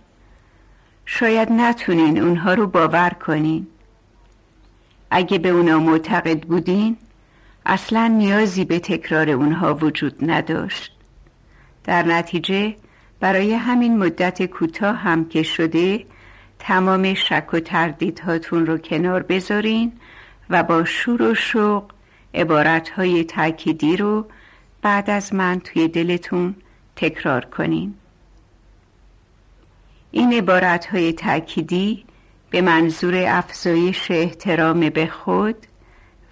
[1.06, 3.68] شاید نتونین اونها رو باور کنین.
[5.12, 6.98] اگه به اونا معتقد بودین
[7.66, 10.92] اصلا نیازی به تکرار اونها وجود نداشت.
[11.84, 12.76] در نتیجه
[13.20, 16.06] برای همین مدت کوتاه هم که شده
[16.60, 19.92] تمام شک و تردیدهاتون رو کنار بذارین
[20.50, 21.92] و با شور و شوق
[22.34, 24.26] عبارتهای تأکیدی رو
[24.82, 26.56] بعد از من توی دلتون
[26.96, 27.94] تکرار کنین.
[30.12, 32.06] این عبارتهای تأکیدی
[32.50, 35.56] به منظور افزایش احترام به خود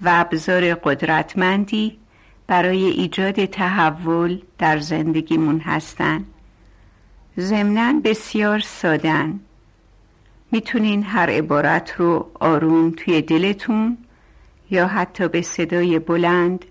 [0.02, 1.98] و ابزار قدرتمندی
[2.48, 6.26] برای ایجاد تحول در زندگیمون هستن.
[7.40, 9.40] ضمنا بسیار سادن
[10.52, 13.98] می‌تونین هر عبارت رو آروم توی دلتون
[14.70, 16.66] یا حتی به صدای بلند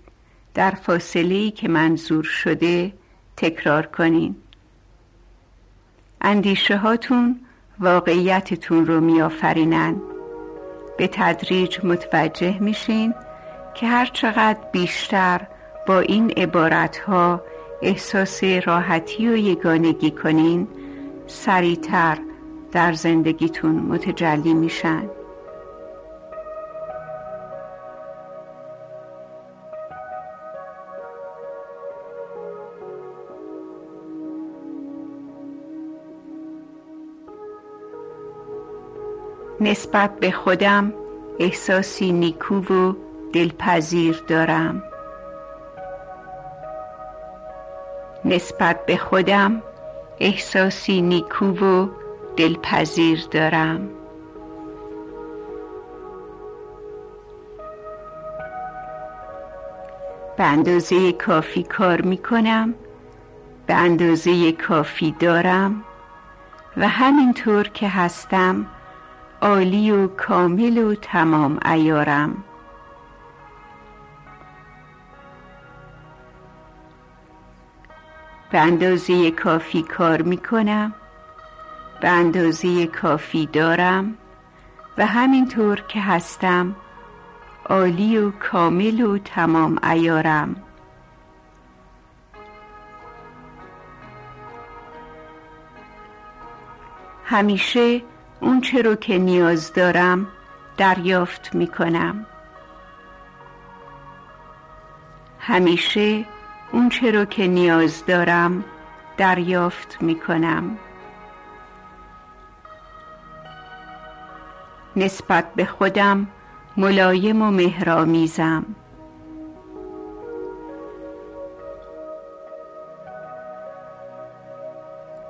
[0.53, 2.93] در فاصله که منظور شده
[3.37, 4.35] تکرار کنین.
[6.21, 7.39] اندیشه هاتون
[7.79, 9.95] واقعیتتون رو میآفرینن.
[10.97, 13.13] به تدریج متوجه میشین
[13.73, 15.41] که هر چقدر بیشتر
[15.87, 17.41] با این عبارت ها
[17.81, 20.67] احساس راحتی و یگانگی کنین
[21.27, 22.17] سریعتر
[22.71, 25.03] در زندگیتون متجلی میشن.
[39.61, 40.93] نسبت به خودم
[41.39, 42.93] احساسی نیکو و
[43.33, 44.83] دلپذیر دارم.
[48.25, 49.61] نسبت به خودم
[50.19, 51.87] احساسی نیکو و
[52.37, 53.89] دلپذیر دارم.
[60.37, 62.73] به اندازه کافی کار می کنم
[63.67, 65.83] به اندازه کافی دارم
[66.77, 68.65] و همینطور که هستم
[69.41, 72.43] عالی و کامل و تمام ایارم.
[78.51, 80.93] به اندازه کافی کار می کنم
[82.01, 84.17] به اندازه کافی دارم
[84.97, 86.75] و همینطور که هستم
[87.69, 90.55] عالی و کامل و تمام ایارم.
[97.25, 98.01] همیشه
[98.41, 100.27] اون چه رو که نیاز دارم
[100.77, 102.25] دریافت می کنم
[105.39, 106.25] همیشه
[106.71, 108.63] اون چه رو که نیاز دارم
[109.17, 110.77] دریافت می کنم
[114.95, 116.27] نسبت به خودم
[116.77, 118.65] ملایم و مهرامیزم.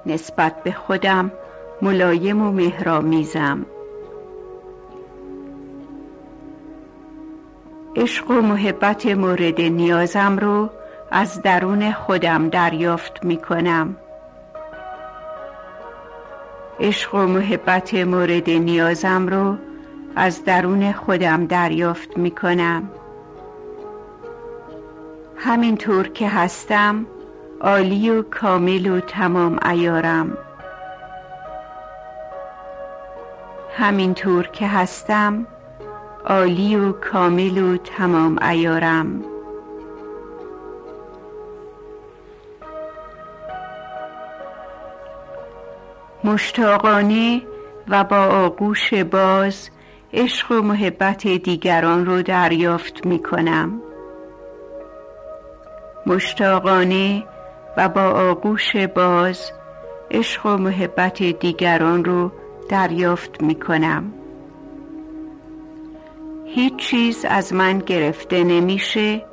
[0.05, 1.32] نسبت به خودم
[1.82, 3.65] ملایم و مهرامیزم
[7.95, 10.69] عشق و محبت مورد نیازم رو
[11.11, 13.95] از درون خودم دریافت می کنم
[16.80, 19.55] عشق و محبت مورد نیازم رو
[20.15, 22.89] از درون خودم دریافت می کنم
[25.36, 27.05] همینطور که هستم
[27.61, 30.38] عالی و کامل و تمام ایارم.
[33.80, 35.47] همینطور که هستم
[36.25, 39.23] عالی و کامل و تمام ایارم
[46.23, 47.41] مشتاقانه
[47.88, 49.69] و با آغوش باز
[50.13, 53.82] عشق و محبت دیگران رو دریافت می کنم
[56.05, 57.23] مشتاقانه
[57.78, 59.51] و با آغوش باز
[60.11, 62.32] عشق و محبت دیگران رو
[62.70, 64.13] دریافت می کنم
[66.45, 69.26] هیچ چیز از من گرفته نمیشه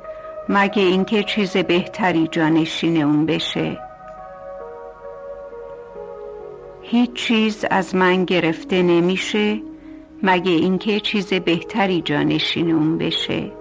[0.49, 3.79] مگه اینکه چیز بهتری جانشین اون بشه.
[6.81, 9.61] هیچ چیز از من گرفته نمیشه
[10.23, 13.51] مگه اینکه چیز بهتری جانشین اون بشه.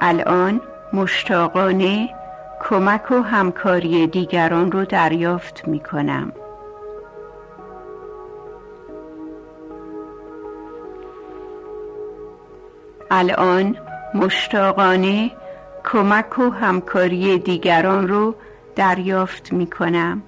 [0.00, 0.60] الان
[0.92, 2.08] مشتاقانه
[2.60, 6.32] کمک و همکاری دیگران رو دریافت می کنم
[13.10, 13.76] الان
[14.14, 15.30] مشتاقانه
[15.84, 18.34] کمک و همکاری دیگران رو
[18.76, 20.22] دریافت می کنم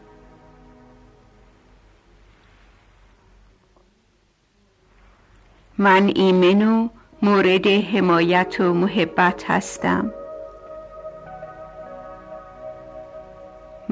[5.79, 6.89] من ایمن و
[7.23, 10.22] مورد حمایت و محبت هستم.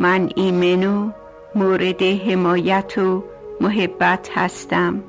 [0.00, 1.10] من ایمن و
[1.54, 3.24] مورد حمایت و
[3.60, 5.02] محبت هستم.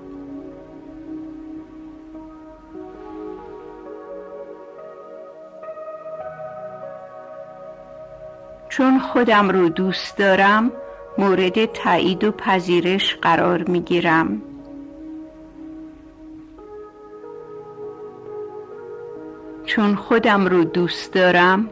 [8.70, 10.72] چون خودم رو دوست دارم
[11.18, 14.42] مورد تایید و پذیرش قرار می گیرم
[19.66, 21.70] چون خودم رو دوست دارم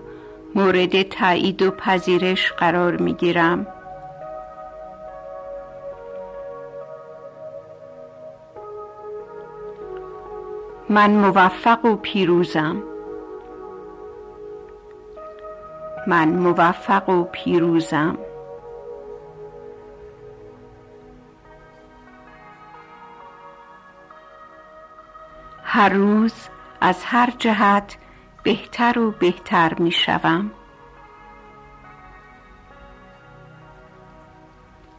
[0.56, 3.68] مورد تایید و پذیرش قرار می گیرم
[10.89, 12.84] من موفق و پیروزم.
[16.08, 18.18] من موفق و پیروزم.
[25.64, 26.34] هر روز
[26.82, 27.97] از هر جهت
[28.44, 30.52] بهتر و بهتر می شوم.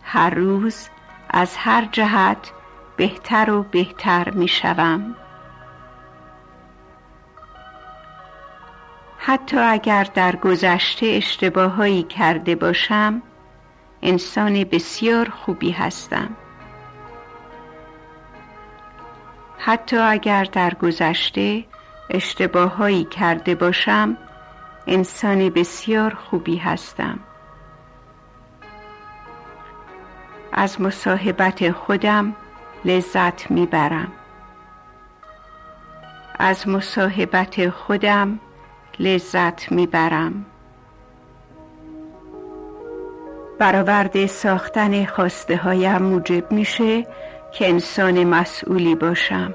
[0.02, 0.88] هر روز
[1.30, 2.52] از هر جهت
[2.96, 5.16] بهتر و بهتر می شوم.
[9.18, 13.22] حتی اگر در گذشته اشتباهایی کرده باشم
[14.02, 16.36] انسان بسیار خوبی هستم.
[19.58, 21.64] حتی اگر در گذشته
[22.10, 24.16] اشتباهایی کرده باشم
[24.86, 27.18] انسان بسیار خوبی هستم.
[30.52, 32.36] از مصاحبت خودم
[32.84, 34.12] لذت می‌برم.
[36.38, 38.40] از مصاحبت خودم
[38.98, 40.46] لذت می‌برم.
[43.58, 47.06] برآورده ساختن خواسته هایم موجب میشه
[47.52, 49.54] که انسان مسئولی باشم.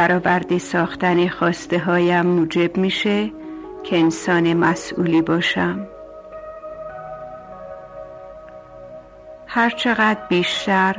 [0.00, 3.30] برآورده ساختن خواسته هایم موجب میشه
[3.82, 5.86] که انسان مسئولی باشم.
[9.46, 10.96] هرچقدر بیشتر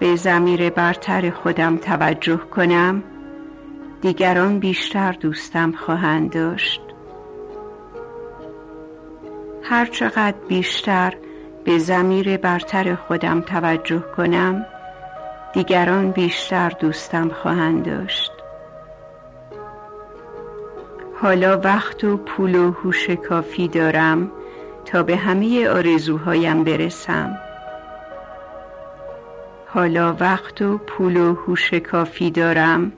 [0.00, 3.02] به زمیر برتر خودم توجه کنم
[4.02, 6.80] دیگران بیشتر دوستم خواهند داشت.
[9.62, 11.14] هرچقدر بیشتر
[11.64, 14.66] به زمیر برتر خودم توجه کنم
[15.52, 18.33] دیگران بیشتر دوستم خواهند داشت.
[21.24, 24.30] حالا وقت و پول و هوش کافی دارم
[24.84, 27.38] تا به همه آرزوهایم برسم.
[29.66, 32.92] حالا وقت و پول و هوش کافی دارم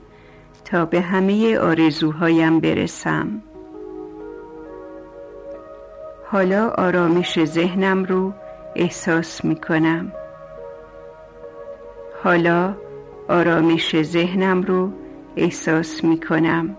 [0.65, 3.41] تا به همه آرزوهایم برسم.
[6.31, 8.33] حالا آرامش ذهنم رو
[8.75, 10.11] احساس می کنم
[12.23, 12.73] حالا
[13.29, 14.91] آرامش ذهنم رو
[15.37, 16.77] احساس می کنم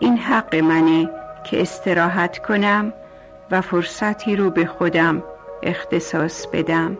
[0.00, 1.10] این حق منه
[1.44, 2.92] که استراحت کنم
[3.50, 5.22] و فرصتی رو به خودم
[5.62, 6.98] اختصاص بدم.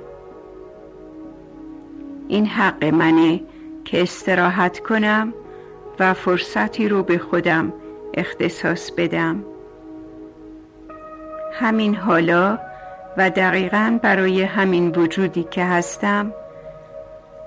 [2.28, 3.40] این حق منه
[3.84, 5.34] که استراحت کنم
[6.00, 7.72] و فرصتی رو به خودم
[8.14, 9.44] اختصاص بدم.
[11.52, 12.58] همین حالا
[13.16, 16.32] و دقیقا برای همین وجودی که هستم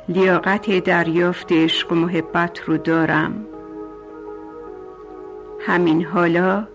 [0.09, 3.45] لیاقت دریافت عشق و محبت رو دارم.
[5.59, 6.67] همین حالا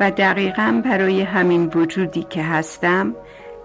[0.00, 3.14] و دقیقا برای همین وجودی که هستم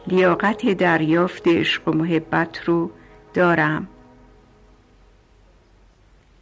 [0.07, 2.91] لیاقت دریافت عشق و محبت رو
[3.34, 3.88] دارم.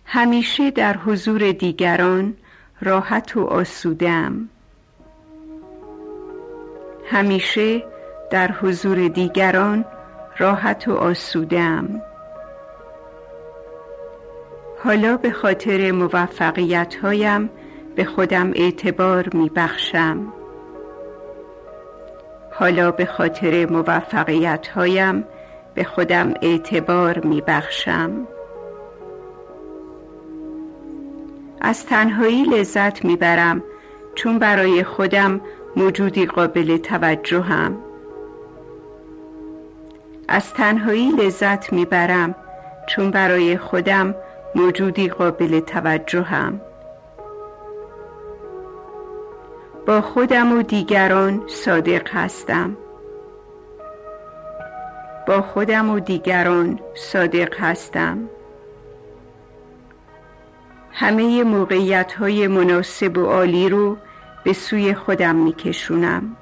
[0.05, 2.33] همیشه در حضور دیگران
[2.81, 4.49] راحت و آسودم.
[7.05, 7.83] همیشه
[8.31, 9.85] در حضور دیگران
[10.37, 12.01] راحت و آسودم.
[14.83, 17.49] حالا به خاطر موفقیت هایم
[17.95, 20.33] به خودم اعتبار می بخشم
[22.51, 25.25] حالا به خاطر موفقیت هایم
[25.73, 28.27] به خودم اعتبار می بخشم
[31.61, 33.63] از تنهایی لذت می برم
[34.15, 35.41] چون برای خودم
[35.75, 37.77] موجودی قابل توجهم
[40.27, 42.35] از تنهایی لذت می برم
[42.87, 44.15] چون برای خودم
[44.55, 46.61] موجودی قابل توجهم
[49.85, 52.77] با خودم و دیگران صادق هستم.
[55.27, 58.29] با خودم و دیگران صادق هستم.
[60.91, 63.97] همه موقعیت های مناسب و عالی رو
[64.43, 66.35] به سوی خودم میکشونم.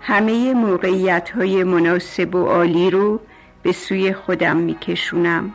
[0.00, 3.20] همه موقعیت های مناسب و عالی رو
[3.62, 5.52] به سوی خودم میکشونم.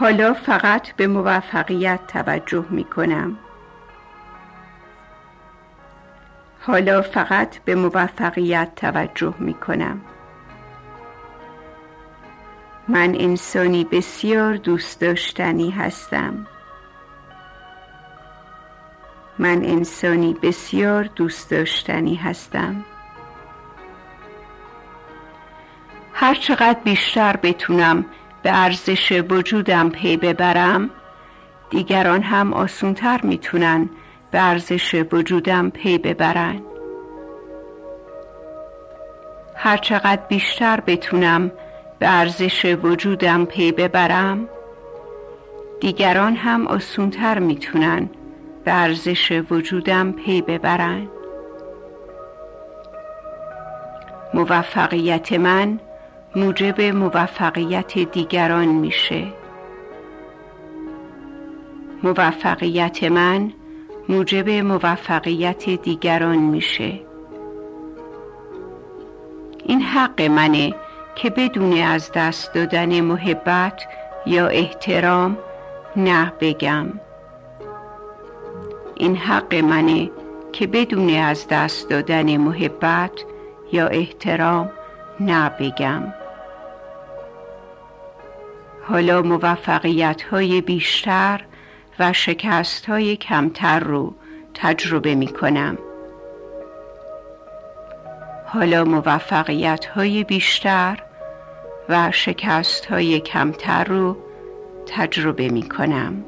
[0.00, 3.38] حالا فقط به موفقیت توجه می کنم
[6.60, 10.00] حالا فقط به موفقیت توجه می کنم
[12.88, 16.46] من انسانی بسیار دوست داشتنی هستم.
[19.38, 22.84] من انسانی بسیار دوست داشتنی هستم.
[26.12, 28.04] هر چقدر بیشتر بتونم
[28.42, 30.90] به ارزش وجودم پی ببرم
[31.70, 33.90] دیگران هم آسونتر می‌تونن
[34.30, 36.60] به ارزش وجودم پی ببرن.
[39.56, 41.52] هر چقدر بیشتر بتونم
[41.98, 44.48] به ارزش وجودم پی ببرم
[45.80, 48.10] دیگران هم آسونتر می‌تونن
[48.64, 51.08] به ارزش وجودم پی ببرن.
[54.34, 55.80] موفقیت من
[56.36, 59.26] موجب موفقیت دیگران میشه.
[62.02, 63.52] موفقیت من
[64.08, 67.00] موجب موفقیت دیگران میشه.
[69.64, 70.74] این حق منه
[71.14, 73.82] که بدون از دست دادن محبت
[74.26, 75.38] یا احترام
[75.96, 76.86] نه بگم.
[78.94, 80.10] این حق منه
[80.52, 83.24] که بدون از دست دادن محبت
[83.72, 84.70] یا احترام
[85.20, 86.19] نه بگم.
[88.82, 91.40] حالا موفقیت های بیشتر
[91.98, 94.14] و شکست های کمتر رو
[94.54, 95.78] تجربه می کنم
[98.46, 100.98] حالا موفقیت های بیشتر
[101.88, 104.16] و شکست های کمتر رو
[104.86, 106.24] تجربه می کنم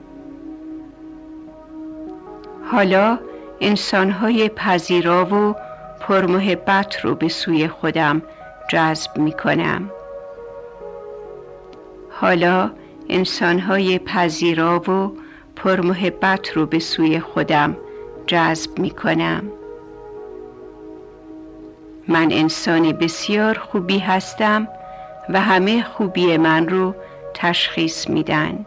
[2.72, 3.18] حالا
[3.60, 5.56] انسان های پذیرا و
[6.00, 8.22] پرمحبت رو به سوی خودم
[8.68, 9.90] جذب می کنم
[12.22, 12.70] حالا
[13.08, 15.12] انسانهای پذیرا و
[15.56, 17.76] پرمحبت رو به سوی خودم
[18.26, 19.42] جذب می کنم
[22.08, 24.68] من انسانی بسیار خوبی هستم
[25.28, 26.94] و همه خوبی من رو
[27.34, 28.66] تشخیص میدن.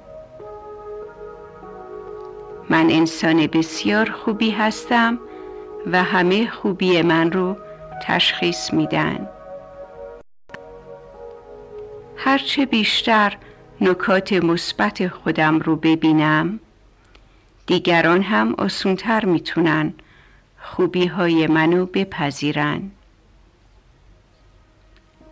[2.69, 5.19] من انسان بسیار خوبی هستم
[5.91, 7.57] و همه خوبی من رو
[8.07, 9.27] تشخیص میدن.
[12.17, 13.37] هرچه بیشتر
[13.81, 16.59] نکات مثبت خودم رو ببینم
[17.67, 19.93] دیگران هم آسونتر می‌تونن
[20.61, 22.81] خوبی های منو بپذیرن.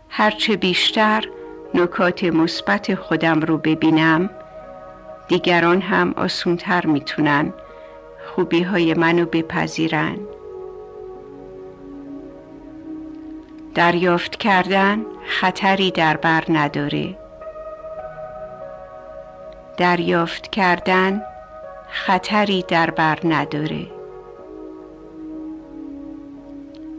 [0.08, 1.28] هرچه بیشتر
[1.74, 4.30] نکات مثبت خودم رو ببینم
[5.28, 7.52] دیگران هم آسونتر می‌تونن
[8.26, 10.18] خوبی های منو بپذیرن.
[13.74, 17.18] دریافت کردن خطری در بر نداره.
[19.76, 21.22] دریافت کردن
[21.88, 23.86] خطری در بر نداره.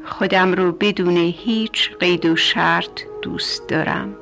[0.05, 4.15] خودم رو بدون هیچ قید و شرط دوست دارم.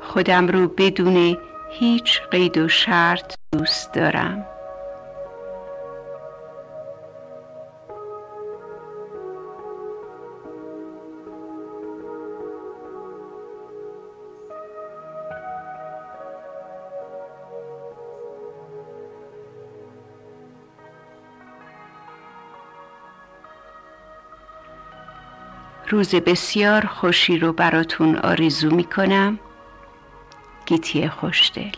[0.00, 1.36] خودم رو بدون
[1.70, 4.46] هیچ قید و شرط دوست دارم.
[25.98, 29.38] روز بسیار خوشی رو براتون آرزو می‌کنم.
[30.66, 31.70] گیتی خوشدل.